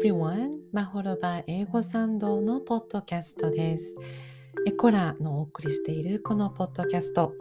[0.00, 0.60] everyone!
[0.72, 3.96] マホロバ英語参道のポッドキャストです。
[4.66, 7.34] エコラのお送りしているこのポッドキャスト、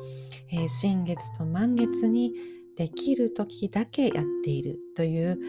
[0.51, 2.33] えー、新月と満月に
[2.75, 5.39] できる時だけやっているという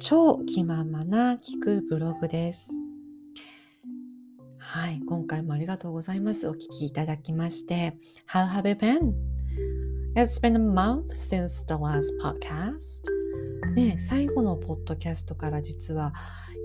[0.00, 2.68] 超気ままな聞くブログです。
[4.58, 6.46] はい、今回もありがとうございます。
[6.46, 7.96] お聞きいただきまして。
[8.28, 9.14] How have you been?
[10.14, 13.20] It's been a month since the last podcast.
[13.74, 16.12] ね、最後のポッドキャストから実は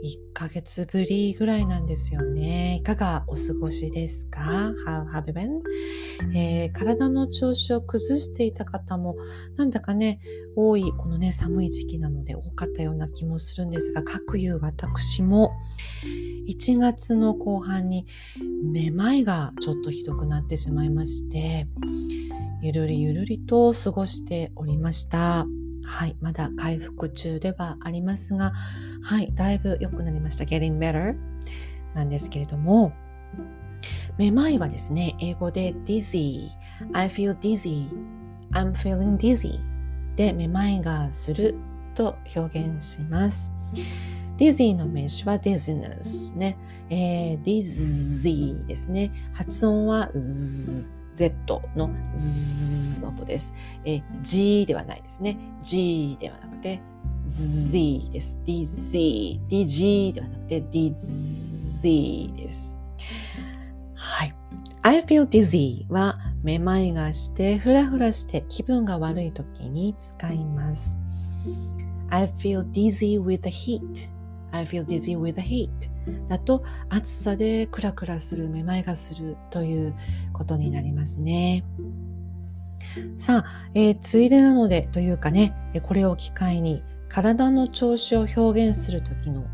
[0.04, 2.78] 1ヶ月ぶりぐらいなんですよね。
[2.82, 5.62] いかがお過ごしですか ?How have you been?
[6.36, 9.16] えー、体の調子を崩していた方も
[9.56, 10.20] なんだかね、
[10.56, 15.52] 多い、このね、寒い時期なので多かったような気もするんですが、各有私も
[16.48, 18.06] 1月の後半に
[18.64, 21.68] めまいがちょっとひどくなってしまいまして、
[22.62, 25.46] ゆるりゆるりと過ごしておりました。
[25.86, 28.54] はい、まだ回復中ではありますが、
[29.04, 30.44] はい、だいぶ良くなりました。
[30.44, 31.16] getting better
[31.94, 32.92] なんですけれども、
[34.18, 36.50] めまいはですね、英語で dizzy,
[36.94, 37.88] I feel dizzy,
[38.52, 39.60] I'm feeling dizzy
[40.16, 41.56] でめまいがする
[41.94, 43.52] と表現します。
[44.38, 46.58] dizzy の名詞は dizziness ね、
[46.90, 49.12] えー、dizzy ですね。
[49.34, 53.54] 発音は z Z の Z の音です。
[53.86, 55.38] え G ではないですね。
[55.64, 56.82] G ではなくて
[57.26, 58.40] Z です。
[58.46, 62.78] DZ、DG ではなくて DZ です。
[63.96, 64.36] はい。
[64.84, 70.96] I feel dizzy はめまいがしてふらふらして気分が悪い時に使います。
[72.10, 74.15] I feel dizzy with the heat.
[74.56, 75.70] I feel dizzy with the heat.
[76.28, 79.96] だと暑さでクラクラするめまいがするという
[80.34, 81.64] ことになりますね。
[83.18, 89.46] さあ、えー、ついでなのでというかねこれを機会に体の調子を表現する時の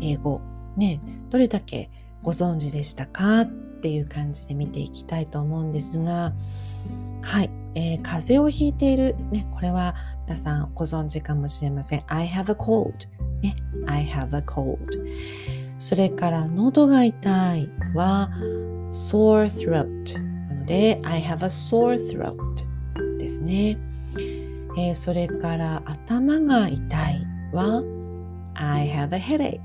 [0.00, 0.40] 英語。
[0.76, 1.00] ね
[1.30, 1.90] どれだけ
[2.22, 3.46] ご存知でしたかっ
[3.80, 6.32] ていう感じで見ていきたいと思うんですが。
[7.22, 9.16] はい、えー、風邪をひいている。
[9.30, 9.94] ねこれは
[10.30, 12.94] 皆さんご存知かもしれません I have a cold
[13.42, 13.56] ね。
[13.88, 14.78] I have a cold.
[15.80, 18.30] それから喉が痛いは
[18.92, 22.36] sore throat なので I have a sore throat
[23.18, 23.76] ですね。
[24.78, 27.82] えー、それから頭が痛いは
[28.54, 29.58] I have a headache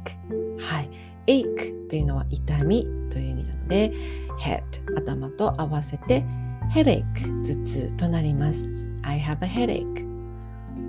[0.59, 0.89] はい
[1.27, 3.91] ache というのは痛みという意味なので
[4.39, 4.63] head
[4.97, 6.25] 頭と合わせて
[6.73, 7.03] headache
[7.45, 8.67] 頭痛となります
[9.03, 10.04] I have a headache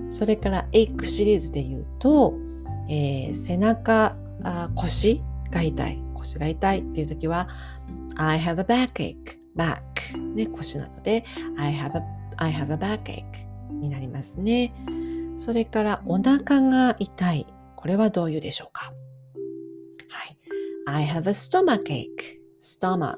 [0.09, 2.33] それから ache シリーズで言うと
[2.89, 7.47] えー、背中あ腰が痛い腰が痛いっていう時は
[8.15, 9.15] I have a backache
[9.55, 11.25] back ね腰なので
[11.57, 12.03] I have a,
[12.37, 13.23] I have a backache
[13.71, 14.73] になりますね
[15.37, 18.91] それからお腹が痛いこれはどういうでしょうか
[20.09, 20.37] はい
[20.87, 22.07] I have a stomachache
[22.61, 23.17] stomach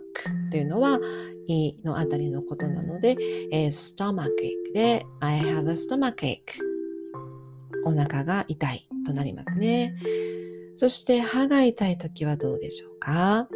[0.51, 0.99] というのは
[1.47, 3.15] 胃のあたりのことなので、
[3.51, 6.68] えー、stomachache で I have a stomachache
[7.89, 9.95] お腹が痛いとなりますね。
[10.75, 13.49] そして歯が痛い時はどうでしょうか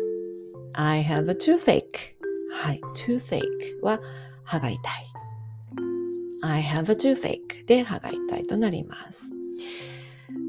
[0.73, 1.83] ?I have a toothache.
[2.51, 3.41] はい、toothache
[3.81, 3.99] は
[4.43, 4.81] 歯が痛い。
[6.41, 9.31] I have a toothache で歯が痛いとなります。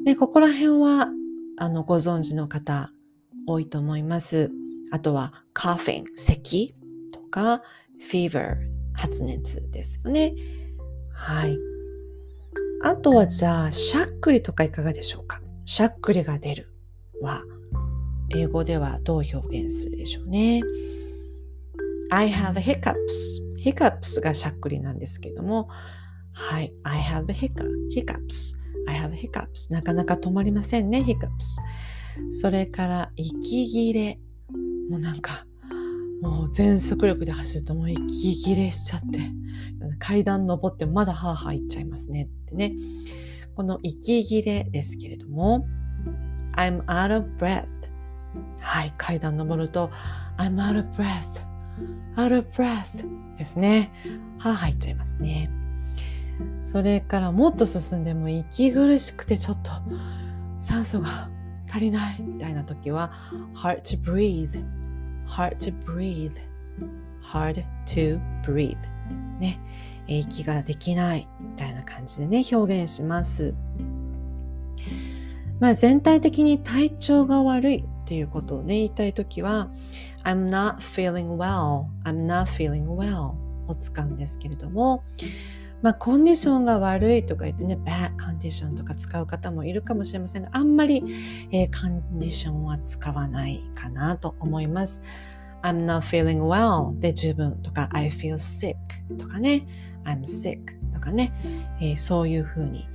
[0.05, 1.09] で、ここら辺は
[1.59, 2.91] あのご存知の方
[3.47, 4.51] 多いと思います。
[4.91, 6.75] あとは coughing 咳
[7.13, 7.63] とか
[8.11, 8.57] fever
[8.95, 10.35] 発熱ですよね。
[11.13, 11.74] はい。
[12.87, 15.41] あとはじゃあ、しゃっくりとかいかがでしょうか？
[15.65, 16.69] しゃっくりが出る
[17.23, 17.43] は、
[18.35, 20.63] 英語ではどう表現するでしょうね。
[22.11, 22.95] I have hiccups.
[23.59, 25.69] hiccups がしゃっくりなんですけども、
[26.33, 26.75] はい。
[26.83, 28.55] I have hiccups.
[28.87, 29.73] I have hiccups.
[29.73, 31.63] なかなか止まりませんね、hiccups.
[32.31, 34.19] それから、息切れ。
[34.91, 35.47] もうなんか、
[36.25, 39.21] もう全速力で走るともう息切れしちゃって、
[39.99, 42.73] 階段登ってまだハーハー行っちゃいますねってね。
[43.55, 45.67] この息切れですけれども、
[46.57, 47.69] I'm out of breath.
[48.59, 49.91] はい、階段登ると、
[50.39, 51.45] I'm out of breath.
[52.17, 53.93] out of breath ですね。
[54.39, 55.51] ハーハー行っちゃいますね。
[56.63, 59.71] それからもっと進んでも息苦しくてちょっと
[60.59, 61.29] 酸素が
[61.69, 63.13] 足りないみたいな時は
[63.55, 64.84] hard to breathe
[65.35, 66.37] hard to breathe
[67.21, 68.77] hard to breathe
[69.41, 69.59] ね
[70.07, 73.53] 息ができないみたいな感じでね表現します
[75.59, 79.71] まあ全体的に体調が悪いっていうことをね言いたいときは
[80.23, 83.35] I'm not feeling well I'm not feeling well
[83.67, 85.03] を使うんですけれども
[85.85, 91.05] まあ、コンディションが悪いとか言ってね、bad condition とか使う方もいるかもしれませんが、あんまり、
[91.53, 95.03] えー、コンディションは使わないかなと思います。
[95.63, 98.77] I'm not feeling well で十分とか I feel sick
[99.19, 99.67] とかね
[100.05, 100.59] I'm sick
[100.95, 101.35] とかね、
[101.83, 102.89] えー、そういうふうに、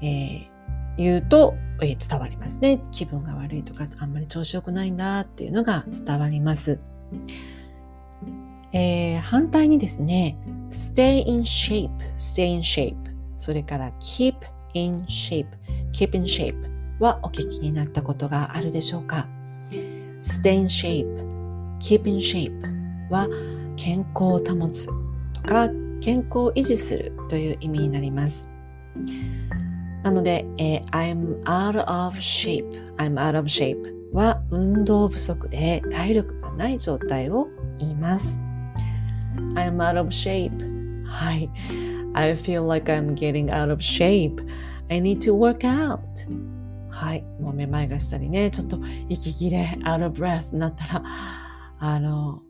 [0.00, 2.80] えー、言うと、えー、伝わりますね。
[2.90, 6.80] 気分が悪いとかあんまり調子良くないんだっていうのが伝わります。
[8.72, 10.38] えー、反対にですね
[10.74, 12.96] stay in shape, stay in shape
[13.36, 14.34] それから keep
[14.74, 15.46] in shape,
[15.92, 16.54] keep in shape
[16.98, 19.28] はお聞きになったことがあるでしょうか
[20.20, 21.06] stay in shape
[21.78, 22.52] keep in shape
[23.10, 23.28] は
[23.76, 24.86] 健康を保つ
[25.32, 25.68] とか
[26.00, 28.48] 健康を維持するという意味になります。
[30.02, 32.64] なので、えー、I'm out of shape,
[32.96, 33.76] I'm out of shape
[34.12, 37.48] は運動不足で体力がない状態を
[37.78, 38.38] 言います。
[39.54, 40.52] I'm out of shape.
[41.06, 41.50] はい。
[42.14, 44.44] I feel like I'm getting out of shape.
[44.88, 45.98] I need to work out.
[46.90, 47.22] はい。
[47.40, 48.78] もうめまいがしたりね、ちょっと
[49.08, 51.02] 息切れ、out of breath になったら、
[51.78, 52.42] あの、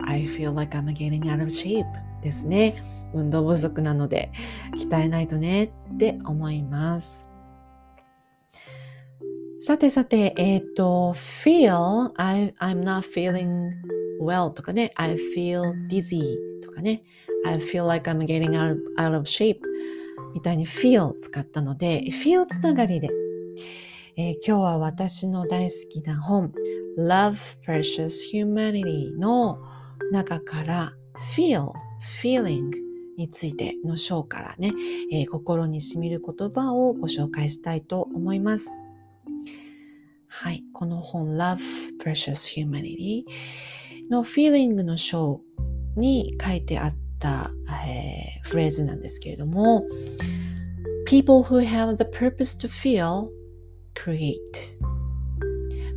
[0.00, 1.84] I feel like I'm getting out of shape
[2.22, 2.82] ですね。
[3.14, 4.30] 運動不足なので
[4.74, 7.28] 鍛えないとねって思います。
[9.60, 11.14] さてさて、えっ、ー、と、
[11.44, 13.72] feel, I, I'm not feeling
[14.20, 17.02] well とかね、I feel dizzy とかね、
[17.44, 19.60] I feel like I'm getting out of, out of shape
[20.34, 23.08] みたいに feel 使ったので、feel つながりで、
[24.16, 26.52] えー、今日は私の大好きな本、
[26.98, 29.58] Love Precious Humanity の
[30.10, 30.92] 中から
[31.36, 31.70] Feel,
[32.22, 32.70] Feeling
[33.16, 34.72] についての章からね、
[35.12, 38.72] えー、心にしみる言葉をご紹介したいと思います。
[40.26, 41.58] はい、この本 Love
[42.00, 43.24] Precious Humanity
[44.10, 45.40] の Feeling の章
[45.96, 47.50] に書いてあった、
[47.86, 49.84] えー、フレーズなんですけれども
[51.06, 53.28] People who have the purpose to feel
[53.94, 54.38] create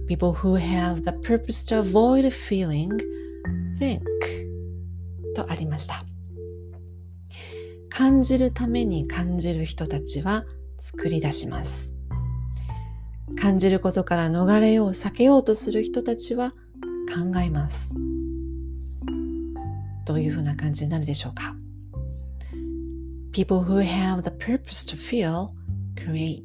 [0.08, 2.90] People who have the purpose to avoid feeling
[3.80, 4.02] think
[5.36, 6.06] とありました。
[7.90, 10.46] 感じるために感じる人たちは
[10.80, 11.94] 作り出します。
[13.40, 16.54] 感じることから逃れよう、避けようとする人たちは
[17.14, 17.94] 考えます。
[20.06, 21.56] どういうふうな感じになるでしょうか
[23.32, 25.50] People who have the purpose to feel
[25.96, 26.42] create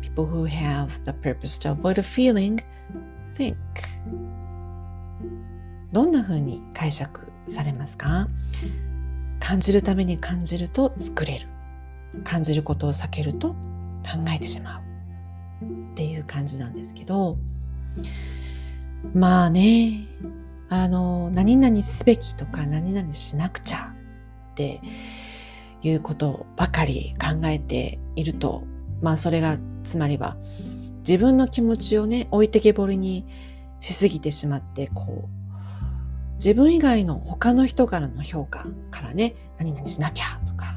[0.00, 2.62] people who have the purpose to avoid a feeling
[3.36, 3.56] think
[5.92, 8.28] どんな風に解釈されますか
[9.38, 11.48] 感じるために感じると作れる
[12.24, 13.56] 感じることを避けると考
[14.34, 14.82] えてしまう
[15.92, 17.36] っていう感じなんですけど
[19.14, 20.06] まあね
[20.68, 23.92] あの何々すべきとか何々しなくちゃ
[24.52, 24.80] って
[25.82, 28.64] いうことばかり考えていると
[29.00, 30.36] まあそれがつまりは
[30.98, 33.26] 自分の気持ちをね置いてけぼりに
[33.80, 40.74] しすぎてしまってこう自分以外の他の人からの評価からね何々しなきゃとか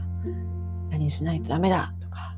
[0.89, 2.35] 何しないとダメだとか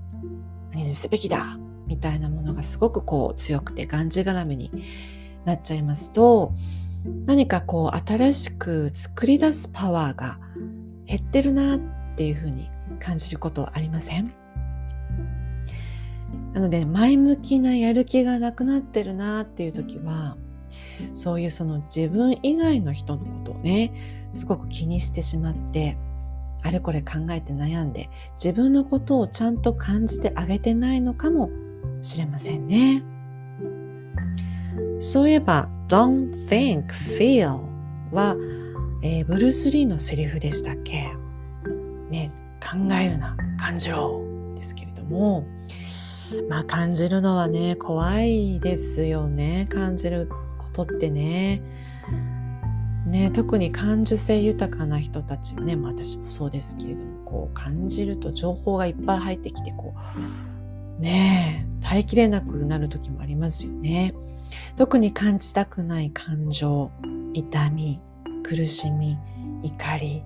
[0.71, 1.57] 何々すべきだ
[1.87, 4.71] みたいなものがすごくこう強くてがんじがらめに
[5.47, 6.53] なっちゃいますと
[7.25, 10.39] 何かこう新しく作り出すパワーが
[11.05, 11.79] 減ってるなっ
[12.17, 12.69] ていうふうに
[12.99, 14.33] 感じることありません？
[16.51, 20.35] なので前向きなやる気がなくなってるなっていう時は
[21.13, 23.93] そういうその自分以外の人のことをね
[24.33, 25.97] すごく気にしてしまって
[26.61, 31.49] あれこれ考えて悩んで自分のことをちゃんと感じてあげてないのかも
[32.01, 33.03] しれませんね。
[34.99, 36.87] そういえば Don't think,
[37.17, 37.59] feel
[38.11, 38.35] は、
[39.03, 41.11] えー、ブルース・リーのセリフでしたっけ？
[42.09, 44.23] ね、考えるな、感じろ
[44.55, 45.45] ですけれども
[46.49, 49.67] まあ感じるのはね、怖いですよね。
[49.69, 51.61] 感じることってね。
[53.05, 59.99] ね、特に感受性豊かな人たちはね、まあ、私もそうですけれども、こう感じると情報がいっぱい入ってきて、こう、
[60.99, 64.13] ねえ耐えきれなくなる時もありますよね。
[64.75, 66.91] 特に感じたくない感情、
[67.33, 68.01] 痛み、
[68.43, 69.17] 苦しみ、
[69.63, 70.23] 怒り、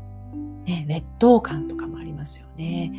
[0.66, 2.92] ね、劣等感とかもありますよね。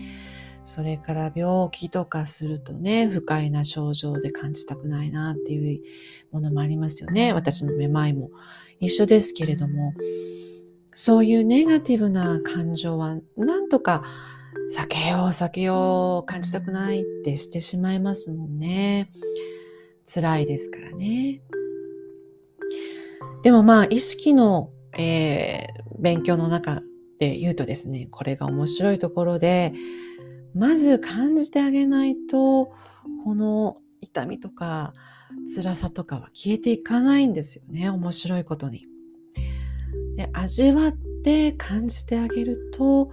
[0.65, 5.81] それから病気とかするとね、不快な症状で感じたくないなっていう
[6.31, 7.33] ものもありますよね。
[7.33, 8.31] 私のめまいも
[8.79, 9.95] 一緒ですけれども、
[10.95, 14.05] そういうネガティブな感情はなんとか
[14.77, 19.11] 避けよう避けよう感じたくないってしてしまいますもんね。
[20.07, 21.41] 辛いですからね。
[23.43, 26.83] でもまあ意識の、えー、勉強の中っ
[27.19, 29.73] て言うとですね、これが面白いところで、
[30.55, 32.73] まず感じてあげないと、
[33.25, 34.93] この痛みとか
[35.55, 37.91] 辛さとかは消えていかないんですよね。
[37.91, 38.87] 面白いことに。
[40.17, 40.93] で、味わっ
[41.25, 43.11] て感じてあげると、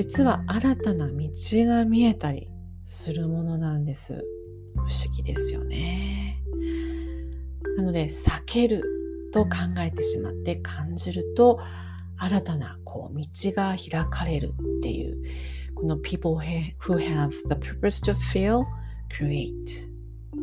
[0.00, 1.28] 実は新たな道
[1.66, 2.48] が見えたり
[2.84, 4.24] するものなんです。
[4.76, 6.40] 不思議ですよね。
[7.76, 8.84] なので、避ける
[9.32, 11.58] と考えてしまって感じると、
[12.16, 13.26] 新たなこう道
[13.56, 15.20] が開かれるっていう、
[15.74, 18.66] この people who have the purpose to feel,
[19.10, 19.90] create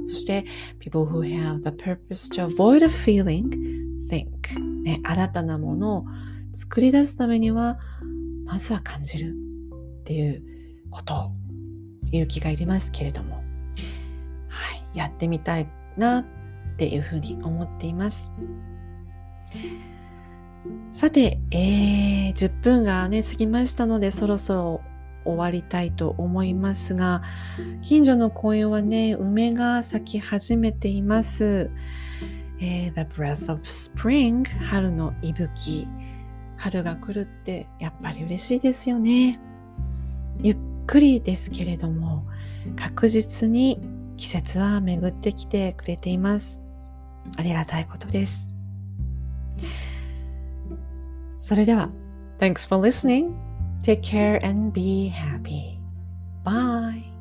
[0.06, 0.44] そして
[0.80, 3.48] people who have the purpose to avoid a feeling,
[4.10, 6.06] think ね、新たなものを
[6.52, 7.80] 作り出すためには
[8.44, 9.45] まずは感じる
[10.06, 10.44] っていう
[10.92, 11.32] こと
[12.12, 13.38] 勇気がいりますけれども
[14.48, 16.26] はいやってみたいなっ
[16.78, 18.32] ていうふうに思っています
[20.94, 24.82] さて、えー、10分がね過ぎましたのでそろそろ
[25.26, 27.24] 終わりたいと思いますが、
[27.82, 31.72] 近所の公園はね、梅が咲き始めています。
[32.62, 35.88] えー、The Breath of Spring 春の息吹
[36.58, 39.40] 春が来るってやっぱり嬉しいですよね。
[40.42, 42.26] ゆっくりですけれども
[42.76, 43.80] 確実に
[44.18, 46.60] 季節は巡ってきてくれています。
[47.38, 48.56] ありがたいことです。
[51.42, 51.92] それでは、
[52.40, 53.34] Thanks for listening.
[53.84, 55.80] Take care and be happy.
[56.44, 57.15] Bye.